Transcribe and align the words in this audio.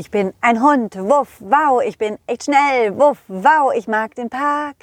Ich 0.00 0.10
bin 0.10 0.32
ein 0.40 0.62
Hund, 0.62 0.96
wuff, 0.96 1.28
wow, 1.40 1.82
ich 1.82 1.98
bin 1.98 2.18
echt 2.26 2.44
schnell, 2.44 2.98
wuff, 2.98 3.18
wow, 3.28 3.70
ich 3.74 3.86
mag 3.86 4.14
den 4.14 4.30
Park. 4.30 4.76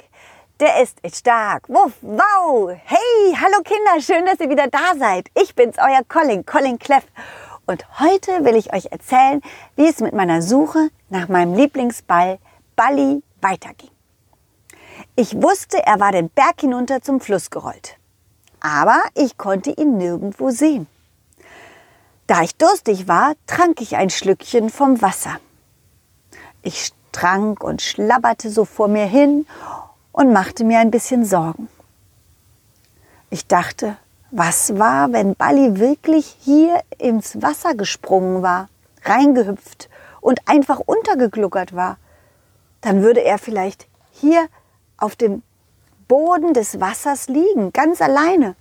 Der 0.60 0.80
ist 0.80 0.96
echt 1.02 1.16
stark, 1.16 1.68
wuff, 1.68 1.94
wow. 2.02 2.70
Hey, 2.84 3.34
hallo 3.34 3.64
Kinder, 3.64 4.00
schön, 4.00 4.24
dass 4.26 4.38
ihr 4.38 4.48
wieder 4.48 4.68
da 4.68 4.94
seid. 4.96 5.26
Ich 5.34 5.56
bin's, 5.56 5.76
euer 5.76 6.04
Colin, 6.06 6.46
Colin 6.46 6.78
Cleff. 6.78 7.02
Und 7.66 7.84
heute 7.98 8.44
will 8.44 8.54
ich 8.54 8.72
euch 8.72 8.92
erzählen, 8.92 9.42
wie 9.74 9.88
es 9.88 9.98
mit 9.98 10.14
meiner 10.14 10.40
Suche 10.40 10.90
nach 11.08 11.26
meinem 11.26 11.54
Lieblingsball 11.54 12.38
Balli 12.76 13.24
weiterging. 13.40 13.90
Ich 15.16 15.34
wusste, 15.42 15.84
er 15.84 15.98
war 15.98 16.12
den 16.12 16.28
Berg 16.28 16.60
hinunter 16.60 17.02
zum 17.02 17.18
Fluss 17.18 17.50
gerollt. 17.50 17.96
Aber 18.60 19.02
ich 19.16 19.36
konnte 19.36 19.72
ihn 19.72 19.96
nirgendwo 19.96 20.50
sehen. 20.50 20.86
Da 22.28 22.42
ich 22.42 22.54
durstig 22.56 23.08
war, 23.08 23.32
trank 23.46 23.80
ich 23.80 23.96
ein 23.96 24.10
Schlückchen 24.10 24.68
vom 24.68 25.00
Wasser. 25.00 25.40
Ich 26.60 26.92
trank 27.10 27.64
und 27.64 27.80
schlabberte 27.80 28.50
so 28.50 28.66
vor 28.66 28.86
mir 28.86 29.06
hin 29.06 29.46
und 30.12 30.34
machte 30.34 30.64
mir 30.64 30.78
ein 30.78 30.90
bisschen 30.90 31.24
Sorgen. 31.24 31.70
Ich 33.30 33.46
dachte, 33.46 33.96
was 34.30 34.78
war, 34.78 35.10
wenn 35.14 35.36
Balli 35.36 35.80
wirklich 35.80 36.36
hier 36.40 36.82
ins 36.98 37.40
Wasser 37.40 37.74
gesprungen 37.74 38.42
war, 38.42 38.68
reingehüpft 39.04 39.88
und 40.20 40.46
einfach 40.46 40.80
untergegluckert 40.80 41.74
war? 41.74 41.96
Dann 42.82 43.02
würde 43.02 43.24
er 43.24 43.38
vielleicht 43.38 43.88
hier 44.12 44.48
auf 44.98 45.16
dem 45.16 45.42
Boden 46.08 46.52
des 46.52 46.78
Wassers 46.78 47.28
liegen, 47.28 47.72
ganz 47.72 48.02
alleine. 48.02 48.54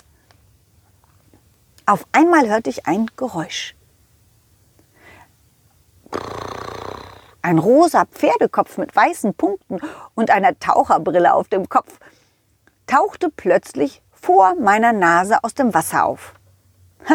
Auf 1.87 2.05
einmal 2.11 2.49
hörte 2.49 2.69
ich 2.69 2.85
ein 2.85 3.09
Geräusch. 3.15 3.73
Ein 7.41 7.59
rosa 7.59 8.03
Pferdekopf 8.03 8.77
mit 8.77 8.93
weißen 8.93 9.33
Punkten 9.33 9.79
und 10.13 10.29
einer 10.29 10.59
Taucherbrille 10.59 11.33
auf 11.33 11.47
dem 11.47 11.69
Kopf 11.69 11.97
tauchte 12.87 13.29
plötzlich 13.29 14.01
vor 14.11 14.55
meiner 14.55 14.91
Nase 14.91 15.41
aus 15.45 15.53
dem 15.53 15.73
Wasser 15.73 16.05
auf. 16.05 16.33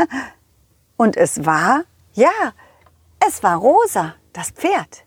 Und 0.96 1.18
es 1.18 1.44
war, 1.44 1.82
ja, 2.14 2.30
es 3.26 3.42
war 3.42 3.56
Rosa, 3.56 4.14
das 4.32 4.52
Pferd. 4.52 5.04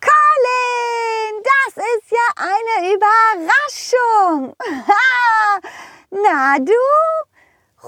Colin, 0.00 1.42
das 1.44 1.76
ist 1.76 2.10
ja 2.10 2.28
eine 2.36 2.94
Überraschung. 2.94 4.56
Na 6.12 6.58
du? 6.58 6.72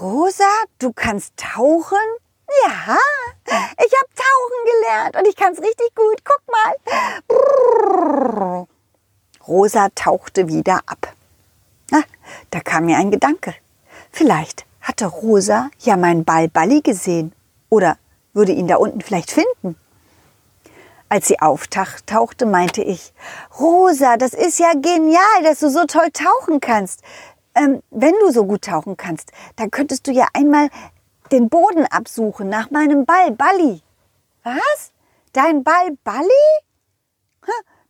Rosa, 0.00 0.48
du 0.78 0.94
kannst 0.94 1.36
tauchen? 1.36 1.98
Ja, 2.64 2.96
ich 3.46 3.92
habe 3.92 4.08
tauchen 4.16 4.64
gelernt 4.64 5.16
und 5.16 5.28
ich 5.28 5.36
kann 5.36 5.52
es 5.52 5.58
richtig 5.60 5.94
gut. 5.94 6.24
Guck 6.24 6.40
mal. 7.28 8.66
Rosa 9.46 9.90
tauchte 9.94 10.48
wieder 10.48 10.80
ab. 10.86 11.12
Ah, 11.92 12.04
da 12.50 12.60
kam 12.60 12.86
mir 12.86 12.96
ein 12.96 13.10
Gedanke. 13.10 13.54
Vielleicht 14.10 14.64
hatte 14.80 15.04
Rosa 15.04 15.68
ja 15.80 15.98
meinen 15.98 16.24
Ball 16.24 16.48
Balli 16.48 16.80
gesehen 16.80 17.34
oder 17.68 17.98
würde 18.32 18.52
ihn 18.52 18.68
da 18.68 18.76
unten 18.76 19.02
vielleicht 19.02 19.32
finden. 19.32 19.76
Als 21.10 21.28
sie 21.28 21.40
auftauchte, 21.40 22.46
meinte 22.46 22.82
ich, 22.82 23.12
Rosa, 23.60 24.16
das 24.16 24.32
ist 24.32 24.58
ja 24.58 24.72
genial, 24.72 25.42
dass 25.42 25.60
du 25.60 25.68
so 25.68 25.84
toll 25.84 26.10
tauchen 26.10 26.60
kannst 26.60 27.02
ähm, 27.54 27.82
wenn 27.90 28.14
du 28.20 28.30
so 28.30 28.44
gut 28.46 28.62
tauchen 28.62 28.96
kannst, 28.96 29.32
dann 29.56 29.70
könntest 29.70 30.06
du 30.06 30.12
ja 30.12 30.26
einmal 30.32 30.68
den 31.32 31.48
Boden 31.48 31.86
absuchen 31.86 32.48
nach 32.48 32.70
meinem 32.70 33.04
Ball, 33.04 33.32
Balli. 33.32 33.82
Was? 34.42 34.92
Dein 35.32 35.64
Ball, 35.64 35.96
Balli? 36.04 36.28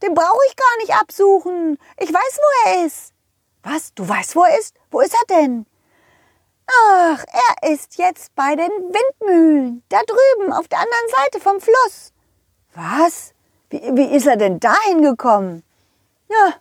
Den 0.02 0.14
brauche 0.14 0.38
ich 0.48 0.56
gar 0.56 0.76
nicht 0.78 0.94
absuchen. 0.94 1.78
Ich 1.98 2.12
weiß, 2.12 2.38
wo 2.38 2.70
er 2.70 2.86
ist. 2.86 3.12
Was? 3.62 3.94
Du 3.94 4.06
weißt, 4.06 4.36
wo 4.36 4.44
er 4.44 4.58
ist? 4.58 4.74
Wo 4.90 5.00
ist 5.00 5.14
er 5.14 5.36
denn? 5.36 5.66
Ach, 6.66 7.24
er 7.62 7.72
ist 7.72 7.96
jetzt 7.98 8.34
bei 8.34 8.56
den 8.56 8.70
Windmühlen, 8.70 9.82
da 9.88 10.00
drüben 10.02 10.52
auf 10.52 10.68
der 10.68 10.78
anderen 10.78 11.08
Seite 11.10 11.40
vom 11.40 11.60
Fluss. 11.60 12.12
Was? 12.74 13.34
Wie, 13.70 13.80
wie 13.96 14.16
ist 14.16 14.26
er 14.26 14.36
denn 14.36 14.60
dahin 14.60 15.02
gekommen? 15.02 15.62
Ja, 16.28 16.54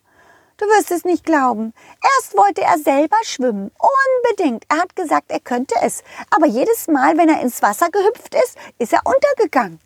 Du 0.58 0.66
wirst 0.66 0.91
es 0.91 1.03
nicht 1.03 1.25
glauben. 1.25 1.74
Erst 2.18 2.38
wollte 2.38 2.62
er 2.62 2.78
selber 2.78 3.18
schwimmen. 3.24 3.72
Unbedingt. 3.80 4.66
Er 4.69 4.78
hat 4.81 4.96
gesagt, 4.96 5.31
er 5.31 5.40
könnte 5.40 5.75
es. 5.81 6.03
Aber 6.30 6.46
jedes 6.46 6.88
Mal, 6.88 7.18
wenn 7.18 7.30
er 7.30 7.41
ins 7.41 7.62
Wasser 7.62 7.90
gehüpft 7.90 8.36
ist, 8.36 8.58
ist 8.78 8.94
er 8.94 9.02
untergegangen. 9.03 9.80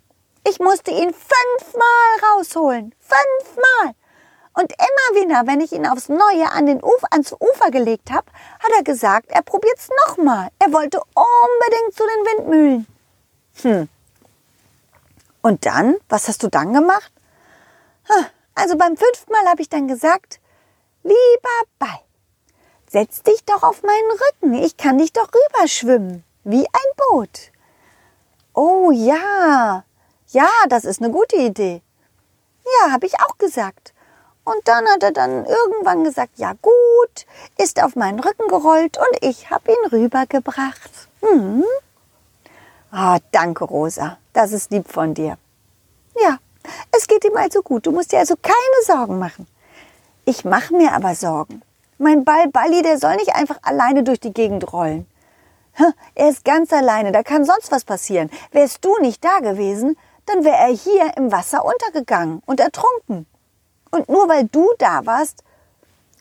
Ich 0.48 0.60
musste 0.60 0.92
ihn 0.92 1.14
fünfmal 1.14 2.32
rausholen. 2.32 2.94
Fünfmal. 3.00 3.96
Und 4.54 4.74
immer 4.74 5.22
wieder, 5.22 5.46
wenn 5.46 5.62
ich 5.62 5.72
ihn 5.72 5.86
aufs 5.88 6.10
Neue 6.10 6.52
an 6.52 6.66
den 6.66 6.84
Uf 6.84 7.04
ans 7.12 7.32
Ufer 7.34 7.70
gelegt 7.70 8.12
habe, 8.12 8.26
hat 8.60 8.72
er 8.76 8.84
gesagt, 8.84 9.30
er 9.30 9.44
probiert's 9.44 9.88
nochmal. 10.08 10.50
Er 10.60 10.74
wollte 10.74 11.00
unbedingt 11.00 11.94
zu 11.94 12.04
den 12.04 12.26
Windmühlen. 12.26 12.88
Hm. 13.62 13.90
Und 15.42 15.66
dann? 15.66 15.98
Was 16.10 16.28
hast 16.28 16.44
du 16.44 16.50
dann 16.50 16.74
gemacht? 16.74 17.12
Also 18.56 18.78
beim 18.78 18.98
fünften 18.98 19.32
Mal 19.32 19.46
habe 19.46 19.62
ich 19.62 19.70
dann 19.70 19.88
gesagt, 19.88 20.40
Lieber 21.08 21.70
Ball, 21.80 22.02
setz 22.90 23.24
dich 23.24 23.42
doch 23.46 23.64
auf 23.64 23.82
meinen 23.82 24.12
Rücken. 24.12 24.54
Ich 24.56 24.76
kann 24.76 24.98
dich 24.98 25.14
doch 25.14 25.30
rüberschwimmen, 25.30 26.26
wie 26.44 26.66
ein 26.66 26.92
Boot. 26.98 27.54
Oh 28.54 28.92
ja, 28.92 29.86
ja, 30.28 30.50
das 30.68 30.84
ist 30.84 31.02
eine 31.02 31.10
gute 31.10 31.38
Idee. 31.38 31.82
Ja, 32.66 32.92
habe 32.92 33.06
ich 33.06 33.14
auch 33.22 33.38
gesagt. 33.38 33.94
Und 34.44 34.68
dann 34.68 34.86
hat 34.90 35.02
er 35.02 35.14
dann 35.14 35.46
irgendwann 35.46 36.04
gesagt, 36.04 36.40
ja 36.40 36.52
gut, 36.62 37.26
ist 37.58 37.82
auf 37.82 37.96
meinen 37.96 38.20
Rücken 38.20 38.50
gerollt 38.50 38.98
und 38.98 39.24
ich 39.24 39.50
habe 39.50 39.72
ihn 39.72 39.90
rübergebracht. 39.90 40.92
Hm. 41.22 41.64
Ah, 42.92 43.20
danke, 43.32 43.64
Rosa. 43.64 44.18
Das 44.34 44.52
ist 44.52 44.72
lieb 44.72 44.92
von 44.92 45.14
dir. 45.14 45.38
Ja, 46.22 46.40
es 46.92 47.08
geht 47.08 47.24
ihm 47.24 47.38
also 47.38 47.62
gut. 47.62 47.86
Du 47.86 47.92
musst 47.92 48.12
dir 48.12 48.20
also 48.20 48.36
keine 48.42 48.84
Sorgen 48.86 49.20
machen. 49.20 49.48
Ich 50.30 50.44
mache 50.44 50.76
mir 50.76 50.92
aber 50.92 51.16
Sorgen. 51.16 51.62
Mein 51.98 52.26
Ball 52.26 52.50
Balli, 52.50 52.82
der 52.82 52.98
soll 52.98 53.16
nicht 53.16 53.34
einfach 53.34 53.60
alleine 53.62 54.04
durch 54.04 54.20
die 54.20 54.34
Gegend 54.34 54.74
rollen. 54.74 55.08
Er 56.16 56.28
ist 56.28 56.44
ganz 56.44 56.74
alleine, 56.74 57.14
da 57.14 57.24
kann 57.24 57.46
sonst 57.46 57.72
was 57.72 57.86
passieren. 57.86 58.30
Wärst 58.52 58.84
du 58.84 58.94
nicht 59.00 59.24
da 59.24 59.40
gewesen, 59.40 59.96
dann 60.26 60.44
wäre 60.44 60.58
er 60.58 60.76
hier 60.76 61.16
im 61.16 61.32
Wasser 61.32 61.64
untergegangen 61.64 62.42
und 62.46 62.60
ertrunken. 62.60 63.26
Und 63.90 64.10
nur 64.10 64.28
weil 64.28 64.44
du 64.44 64.70
da 64.80 65.06
warst, 65.06 65.46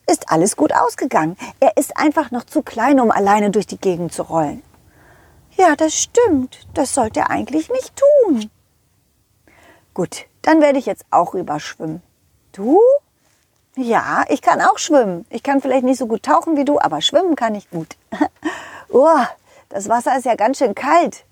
ist 0.09 0.31
alles 0.31 0.55
gut 0.55 0.71
ausgegangen. 0.73 1.35
Er 1.59 1.75
ist 1.75 1.97
einfach 1.97 2.31
noch 2.31 2.45
zu 2.45 2.61
klein, 2.61 3.01
um 3.01 3.11
alleine 3.11 3.51
durch 3.51 3.67
die 3.67 3.77
Gegend 3.77 4.13
zu 4.13 4.23
rollen. 4.23 4.63
Ja, 5.57 5.75
das 5.75 5.93
stimmt. 5.93 6.65
Das 6.73 6.93
sollte 6.93 7.19
er 7.19 7.29
eigentlich 7.29 7.69
nicht 7.69 7.91
tun. 7.97 8.49
Gut, 9.93 10.27
dann 10.43 10.61
werde 10.61 10.79
ich 10.79 10.85
jetzt 10.85 11.03
auch 11.11 11.33
rüberschwimmen. 11.33 12.01
Du? 12.53 12.79
Ja, 13.79 14.25
ich 14.29 14.41
kann 14.41 14.59
auch 14.59 14.79
schwimmen. 14.79 15.27
Ich 15.29 15.43
kann 15.43 15.61
vielleicht 15.61 15.83
nicht 15.83 15.99
so 15.99 16.07
gut 16.07 16.23
tauchen 16.23 16.57
wie 16.57 16.65
du, 16.65 16.79
aber 16.79 16.99
schwimmen 16.99 17.35
kann 17.35 17.53
ich 17.53 17.69
gut. 17.69 17.95
oh, 18.89 19.23
das 19.69 19.87
Wasser 19.87 20.17
ist 20.17 20.25
ja 20.25 20.33
ganz 20.33 20.57
schön 20.57 20.73
kalt. 20.73 21.25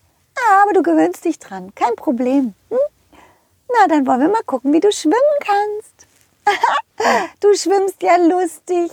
Aber 0.61 0.73
du 0.73 0.83
gewöhnst 0.83 1.25
dich 1.25 1.39
dran. 1.39 1.73
Kein 1.73 1.95
Problem. 1.95 2.53
Hm? 2.69 2.77
Na, 3.67 3.87
dann 3.87 4.05
wollen 4.05 4.21
wir 4.21 4.29
mal 4.29 4.43
gucken, 4.45 4.73
wie 4.73 4.79
du 4.79 4.91
schwimmen 4.91 5.15
kannst. 5.39 6.05
du 7.39 7.55
schwimmst 7.55 8.03
ja 8.03 8.15
lustig. 8.17 8.91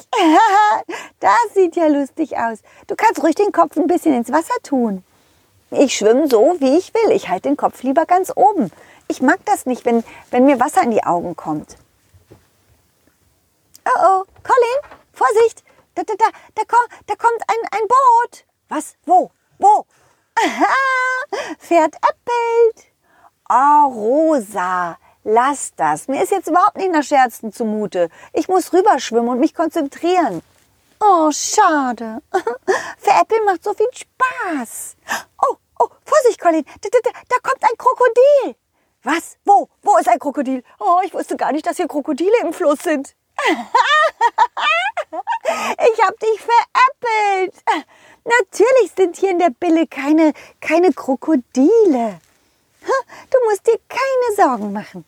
das 1.21 1.55
sieht 1.55 1.77
ja 1.77 1.89
lustig 1.89 2.39
aus. 2.39 2.61
Du 2.87 2.97
kannst 2.97 3.23
ruhig 3.23 3.35
den 3.35 3.53
Kopf 3.53 3.77
ein 3.77 3.87
bisschen 3.87 4.15
ins 4.15 4.33
Wasser 4.33 4.55
tun. 4.63 5.05
Ich 5.71 5.95
schwimme 5.95 6.27
so, 6.27 6.57
wie 6.61 6.79
ich 6.79 6.95
will. 6.95 7.15
Ich 7.15 7.29
halte 7.29 7.51
den 7.51 7.59
Kopf 7.59 7.83
lieber 7.83 8.07
ganz 8.07 8.33
oben. 8.35 8.71
Ich 9.09 9.21
mag 9.21 9.41
das 9.45 9.67
nicht, 9.67 9.85
wenn, 9.85 10.05
wenn 10.31 10.47
mir 10.47 10.59
Wasser 10.59 10.83
in 10.85 10.91
die 10.91 11.05
Augen 11.05 11.37
kommt. 11.37 11.77
Oh 13.85 13.91
oh, 13.99 14.25
Colin, 14.43 15.01
Vorsicht! 15.13 15.65
Da, 15.95 16.03
da, 16.05 16.15
da, 16.15 16.27
da, 16.55 16.63
kommt, 16.65 16.89
da 17.07 17.15
kommt 17.17 17.43
ein, 17.49 17.81
ein 17.81 17.89
Boot. 17.89 18.45
Was? 18.69 18.97
Wo? 19.05 19.31
Wo? 19.59 19.87
Aha, 20.35 21.57
Pferd 21.59 21.97
äppelt. 21.97 22.93
Oh, 23.51 23.89
Rosa, 23.89 24.97
lass 25.25 25.73
das. 25.77 26.09
Mir 26.09 26.23
ist 26.23 26.33
jetzt 26.33 26.49
überhaupt 26.49 26.77
nicht 26.77 26.93
nach 26.93 27.03
Scherzen 27.03 27.53
zumute. 27.53 28.09
Ich 28.33 28.49
muss 28.49 28.73
rüberschwimmen 28.73 29.29
und 29.29 29.41
mich 29.41 29.55
konzentrieren. 29.55 30.43
Oh, 31.01 31.31
schade. 31.33 32.23
Veräppeln 32.99 33.45
macht 33.45 33.65
so 33.65 33.75
viel 33.75 33.91
Spaß. 33.93 34.97
Oh, 35.43 35.57
oh, 35.81 35.89
Vorsicht, 36.05 36.41
Colin. 36.41 36.65
Da, 36.81 36.89
da, 36.91 37.11
da 37.29 37.37
kommt 37.43 37.63
ein 37.63 37.77
Krokodil. 37.77 38.57
Was? 39.03 39.37
Wo? 39.45 39.69
Wo 39.83 39.97
ist 39.99 40.09
ein 40.09 40.19
Krokodil? 40.19 40.63
Oh, 40.79 41.01
ich 41.05 41.13
wusste 41.13 41.37
gar 41.37 41.53
nicht, 41.53 41.67
dass 41.67 41.77
hier 41.77 41.89
Krokodile 41.89 42.41
im 42.43 42.53
Fluss 42.53 42.79
sind. 42.79 43.15
ich 45.93 46.03
hab 46.03 46.19
dich 46.19 46.41
veräppelt. 46.41 47.55
Natürlich 48.25 48.93
sind 48.97 49.17
hier 49.17 49.31
in 49.31 49.39
der 49.39 49.51
Bille 49.51 49.87
keine, 49.87 50.33
keine 50.61 50.93
Krokodile. 50.93 52.21
Du 53.31 53.39
musst 53.49 53.67
dir 53.67 53.79
keine 53.89 54.37
Sorgen 54.37 54.73
machen. 54.73 55.05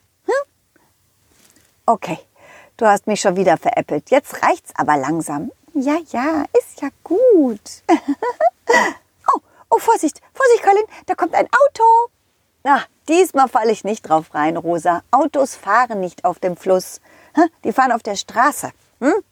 Okay, 1.87 2.19
du 2.79 2.87
hast 2.87 3.07
mich 3.07 3.21
schon 3.21 3.37
wieder 3.37 3.59
veräppelt. 3.59 4.11
Jetzt 4.11 4.43
reicht's 4.43 4.73
aber 4.75 4.97
langsam. 4.97 5.53
Ja, 5.75 5.99
ja, 6.13 6.45
ist 6.59 6.81
ja 6.81 6.89
gut. 7.03 7.83
oh, 7.91 9.41
oh, 9.69 9.79
Vorsicht, 9.79 10.23
Vorsicht, 10.33 10.63
Colin, 10.63 10.85
da 11.07 11.15
kommt 11.15 11.35
ein 11.35 11.47
Auto. 11.47 11.83
Na, 12.63 12.83
diesmal 13.07 13.49
falle 13.49 13.73
ich 13.73 13.85
nicht 13.85 14.09
drauf 14.09 14.33
rein, 14.33 14.57
Rosa. 14.57 15.03
Autos 15.11 15.57
fahren 15.57 16.01
nicht 16.01 16.25
auf 16.25 16.39
dem 16.39 16.57
Fluss. 16.57 17.03
Die 17.65 17.73
fahren 17.73 17.93
auf 17.93 18.03
der 18.03 18.17
Straße. 18.17 18.71
Hm? 19.01 19.25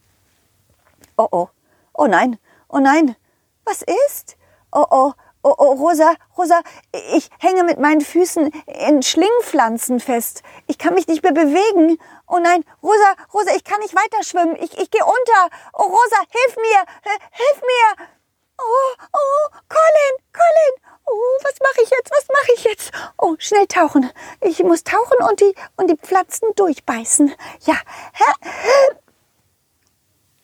Oh, 1.17 1.29
oh, 1.31 1.49
oh 1.93 2.07
nein, 2.07 2.39
oh 2.69 2.79
nein. 2.79 3.17
Was 3.65 3.83
ist? 3.83 4.37
Oh, 4.73 4.87
oh, 4.91 5.13
oh, 5.43 5.55
oh, 5.57 5.73
Rosa, 5.75 6.15
Rosa, 6.37 6.61
ich 7.15 7.29
hänge 7.39 7.65
mit 7.65 7.79
meinen 7.79 8.01
Füßen 8.01 8.51
in 8.67 9.03
Schlingpflanzen 9.03 10.01
fest. 10.01 10.43
Ich 10.67 10.79
kann 10.79 10.95
mich 10.95 11.07
nicht 11.07 11.23
mehr 11.23 11.33
bewegen. 11.33 11.99
Oh 12.27 12.39
nein, 12.39 12.65
Rosa, 12.83 13.15
Rosa, 13.33 13.55
ich 13.55 13.65
kann 13.65 13.81
nicht 13.81 13.95
weiter 13.95 14.25
schwimmen. 14.25 14.57
Ich, 14.57 14.77
ich 14.79 14.91
gehe 14.91 15.05
unter. 15.05 15.57
Oh, 15.75 15.85
Rosa, 15.85 16.17
hilf 16.31 16.57
mir, 16.57 16.85
hilf 17.31 17.61
mir. 17.63 18.07
Oh, 18.59 19.05
oh, 19.13 19.49
Colin, 19.69 20.27
Colin. 20.33 20.93
Oh, 21.13 21.39
was 21.45 21.59
mache 21.61 21.83
ich 21.85 21.91
jetzt? 21.91 22.11
Was 22.11 22.29
mache 22.29 22.53
ich 22.57 22.65
jetzt? 22.65 22.93
Oh, 23.19 23.35
schnell 23.39 23.67
tauchen. 23.67 24.11
Ich 24.41 24.63
muss 24.63 24.83
tauchen 24.83 25.19
und 25.29 25.41
die, 25.41 25.55
und 25.77 25.91
die 25.91 25.97
Pflanzen 25.97 26.49
durchbeißen. 26.57 27.35
Ja. 27.67 27.75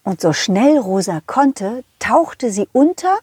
Und 0.05 0.21
so 0.21 0.33
schnell 0.33 0.79
Rosa 0.79 1.21
konnte, 1.27 1.85
tauchte 1.99 2.51
sie 2.51 2.69
unter, 2.73 3.19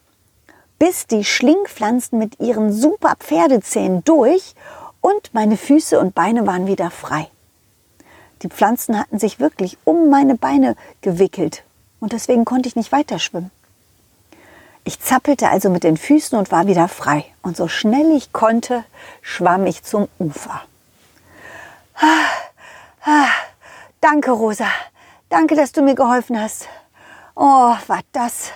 bis 0.79 1.05
die 1.05 1.23
Schlingpflanzen 1.23 2.17
mit 2.17 2.39
ihren 2.39 2.73
super 2.73 3.15
Pferdezähnen 3.19 4.03
durch 4.03 4.55
und 5.01 5.33
meine 5.33 5.57
Füße 5.57 5.99
und 5.99 6.15
Beine 6.15 6.47
waren 6.47 6.67
wieder 6.67 6.89
frei. 6.89 7.29
Die 8.41 8.49
Pflanzen 8.49 8.99
hatten 8.99 9.19
sich 9.19 9.39
wirklich 9.39 9.77
um 9.83 10.09
meine 10.09 10.35
Beine 10.35 10.75
gewickelt 11.01 11.63
und 11.99 12.11
deswegen 12.11 12.43
konnte 12.43 12.67
ich 12.69 12.75
nicht 12.75 12.91
weiter 12.91 13.19
schwimmen. 13.19 13.51
Ich 14.87 14.99
zappelte 14.99 15.49
also 15.49 15.71
mit 15.71 15.83
den 15.83 15.97
Füßen 15.97 16.37
und 16.37 16.51
war 16.51 16.67
wieder 16.67 16.87
frei. 16.87 17.25
Und 17.41 17.57
so 17.57 17.67
schnell 17.67 18.15
ich 18.15 18.31
konnte, 18.31 18.85
schwamm 19.21 19.65
ich 19.65 19.81
zum 19.83 20.07
Ufer. 20.19 20.61
Ah, 21.95 22.27
ah, 23.03 23.27
danke, 23.99 24.29
Rosa. 24.29 24.67
Danke, 25.29 25.55
dass 25.55 25.71
du 25.71 25.81
mir 25.81 25.95
geholfen 25.95 26.39
hast. 26.39 26.67
Oh, 27.35 27.73
war 27.87 28.01
das, 28.11 28.51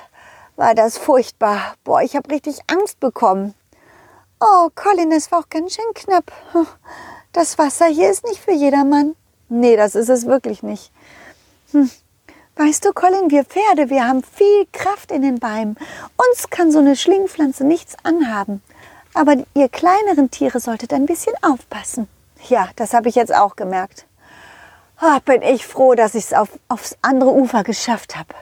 war 0.56 0.76
das 0.76 1.00
furchtbar. 1.00 1.74
Boah, 1.84 2.04
ich 2.04 2.16
habe 2.16 2.30
richtig 2.30 2.60
Angst 2.68 3.00
bekommen. 3.00 3.56
Oh, 4.40 4.70
Colin, 4.76 5.12
es 5.12 5.32
war 5.32 5.40
auch 5.40 5.50
ganz 5.50 5.74
schön 5.74 5.94
knapp. 5.96 6.32
Das 7.34 7.58
Wasser 7.58 7.88
hier 7.88 8.10
ist 8.10 8.24
nicht 8.26 8.40
für 8.40 8.54
jedermann. 8.54 9.16
Nee, 9.50 9.78
das 9.78 9.96
ist 9.96 10.10
es 10.10 10.28
wirklich 10.28 10.62
nicht. 10.62 10.92
Hm. 11.72 11.90
Weißt 12.60 12.84
du, 12.84 12.92
Colin, 12.92 13.32
wir 13.32 13.46
Pferde, 13.46 13.90
wir 13.90 14.06
haben 14.06 14.22
viel 14.22 14.68
Kraft 14.74 15.12
in 15.12 15.22
den 15.22 15.40
Beinen. 15.40 15.78
Uns 16.18 16.50
kann 16.50 16.74
so 16.74 16.80
eine 16.80 16.98
Schlingpflanze 16.98 17.64
nichts 17.64 17.96
anhaben. 18.04 18.62
Aber 19.14 19.38
ihr 19.54 19.70
kleineren 19.70 20.30
Tiere 20.30 20.60
solltet 20.60 20.92
ein 20.92 21.06
bisschen 21.06 21.32
aufpassen. 21.42 22.10
Ja, 22.50 22.68
das 22.76 22.94
habe 22.94 23.08
ich 23.08 23.16
jetzt 23.16 23.34
auch 23.34 23.56
gemerkt. 23.56 24.06
Oh, 25.02 25.20
bin 25.24 25.42
ich 25.42 25.66
froh, 25.66 25.96
dass 25.96 26.16
ich 26.16 26.26
es 26.26 26.34
auf, 26.34 26.50
aufs 26.68 26.98
andere 27.02 27.32
Ufer 27.32 27.64
geschafft 27.64 28.18
habe. 28.18 28.36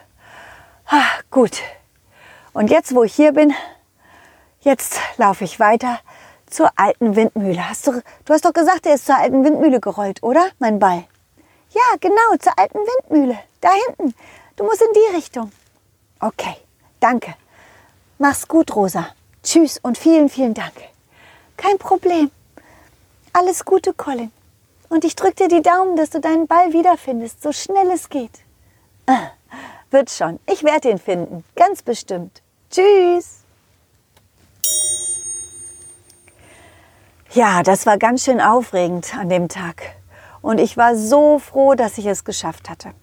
Ah, 0.88 1.22
gut. 1.30 1.62
Und 2.54 2.72
jetzt, 2.72 2.96
wo 2.96 3.04
ich 3.04 3.14
hier 3.14 3.34
bin, 3.34 3.54
jetzt 4.62 5.00
laufe 5.18 5.44
ich 5.44 5.60
weiter 5.60 6.00
zur 6.48 6.72
alten 6.76 7.16
Windmühle. 7.16 7.70
Hast 7.70 7.86
du, 7.86 8.02
du 8.26 8.34
hast 8.34 8.46
doch 8.46 8.54
gesagt, 8.54 8.88
er 8.88 8.96
ist 8.96 9.06
zur 9.06 9.20
alten 9.20 9.44
Windmühle 9.44 9.80
gerollt, 9.80 10.24
oder? 10.24 10.48
Mein 10.58 10.80
Ball. 10.80 11.04
Ja, 11.70 11.98
genau, 12.00 12.36
zur 12.40 12.58
alten 12.58 12.80
Windmühle. 12.80 13.38
Da 13.68 13.74
hinten. 13.86 14.16
Du 14.56 14.64
musst 14.64 14.82
in 14.82 14.94
die 14.96 15.16
Richtung. 15.18 15.52
Okay, 16.22 16.56
danke. 17.02 17.36
Mach's 18.18 18.48
gut, 18.48 18.74
Rosa. 18.74 19.08
Tschüss 19.44 19.78
und 19.80 19.98
vielen, 19.98 20.30
vielen 20.30 20.54
Dank. 20.54 20.72
Kein 21.58 21.78
Problem. 21.78 22.32
Alles 23.34 23.66
Gute, 23.66 23.92
Colin. 23.92 24.32
Und 24.88 25.04
ich 25.04 25.18
drück 25.18 25.36
dir 25.36 25.50
die 25.50 25.62
Daumen, 25.62 25.98
dass 25.98 26.12
du 26.12 26.22
deinen 26.22 26.48
Ball 26.48 26.72
wiederfindest, 26.72 27.44
so 27.44 27.52
schnell 27.52 27.92
es 27.92 28.08
geht. 28.08 28.40
Wird 29.92 30.12
schon. 30.12 30.40
Ich 30.50 30.64
werde 30.64 30.90
ihn 30.90 30.98
finden. 30.98 31.44
Ganz 31.58 31.82
bestimmt. 31.82 32.42
Tschüss. 32.72 33.40
Ja, 37.34 37.64
das 37.64 37.86
war 37.86 37.98
ganz 37.98 38.24
schön 38.24 38.40
aufregend 38.40 39.14
an 39.14 39.28
dem 39.28 39.50
Tag. 39.50 39.82
Und 40.42 40.58
ich 40.58 40.78
war 40.78 40.96
so 40.96 41.38
froh, 41.38 41.76
dass 41.76 41.98
ich 41.98 42.06
es 42.06 42.24
geschafft 42.24 42.70
hatte. 42.70 42.94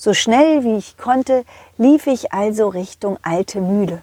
So 0.00 0.14
schnell 0.14 0.62
wie 0.62 0.76
ich 0.76 0.96
konnte, 0.96 1.44
lief 1.76 2.06
ich 2.06 2.32
also 2.32 2.68
Richtung 2.68 3.18
alte 3.22 3.60
Mühle. 3.60 4.00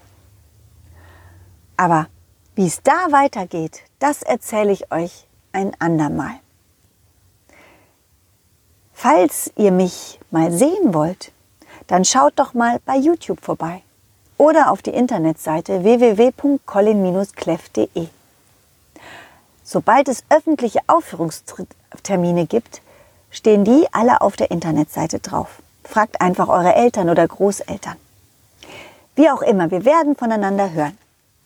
Aber 1.77 2.07
wie 2.53 2.67
es 2.67 2.83
da 2.83 3.11
weitergeht, 3.11 3.83
das 3.99 4.21
erzähle 4.21 4.73
ich 4.73 4.91
euch 4.91 5.25
ein 5.53 5.71
andermal. 5.79 6.33
Falls 8.93 9.49
ihr 9.55 9.71
mich 9.71 10.19
mal 10.31 10.51
sehen 10.51 10.93
wollt, 10.93 11.31
dann 11.87 12.03
schaut 12.03 12.33
doch 12.35 12.53
mal 12.53 12.81
bei 12.85 12.97
YouTube 12.97 13.39
vorbei 13.39 13.81
oder 14.37 14.71
auf 14.71 14.81
die 14.81 14.91
Internetseite 14.91 15.85
www.colin-cleff.de. 15.85 18.07
Sobald 19.63 20.09
es 20.09 20.25
öffentliche 20.29 20.81
Aufführungstermine 20.87 22.47
gibt, 22.47 22.81
stehen 23.31 23.63
die 23.63 23.87
alle 23.93 24.19
auf 24.19 24.35
der 24.35 24.51
Internetseite 24.51 25.19
drauf. 25.19 25.61
Fragt 25.85 26.19
einfach 26.19 26.49
eure 26.49 26.75
Eltern 26.75 27.09
oder 27.09 27.27
Großeltern. 27.27 27.95
Wie 29.15 29.29
auch 29.29 29.41
immer, 29.41 29.71
wir 29.71 29.85
werden 29.85 30.15
voneinander 30.15 30.71
hören. 30.71 30.97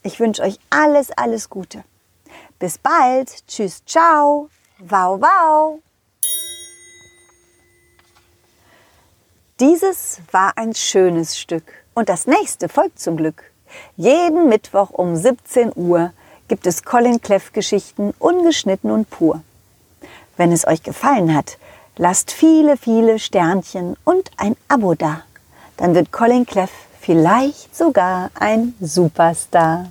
Ich 0.01 0.19
wünsche 0.19 0.41
euch 0.41 0.57
alles, 0.69 1.11
alles 1.11 1.49
Gute. 1.49 1.83
Bis 2.57 2.77
bald. 2.77 3.45
Tschüss, 3.47 3.83
ciao. 3.85 4.49
Wow, 4.79 5.21
wow. 5.21 5.79
Dieses 9.59 10.21
war 10.31 10.57
ein 10.57 10.73
schönes 10.73 11.37
Stück 11.37 11.65
und 11.93 12.07
das 12.07 12.27
nächste 12.27 12.69
folgt 12.69 12.99
zum 12.99 13.17
Glück. 13.17 13.43
Jeden 13.97 14.47
Mittwoch 14.47 14.89
um 14.89 15.17
17 15.17 15.73
Uhr 15.75 16.13
gibt 16.47 16.65
es 16.65 16.83
Colin 16.83 17.21
Cleff 17.21 17.51
Geschichten 17.51 18.13
ungeschnitten 18.19 18.89
und 18.89 19.09
pur. 19.09 19.41
Wenn 20.37 20.53
es 20.53 20.65
euch 20.65 20.81
gefallen 20.81 21.35
hat, 21.35 21.57
Lasst 22.01 22.31
viele, 22.31 22.77
viele 22.77 23.19
Sternchen 23.19 23.97
und 24.05 24.31
ein 24.37 24.55
Abo 24.69 24.95
da. 24.95 25.23
Dann 25.75 25.95
wird 25.95 26.13
Colin 26.13 26.45
Cleff 26.45 26.71
vielleicht 27.01 27.75
sogar 27.75 28.31
ein 28.39 28.73
Superstar. 28.79 29.87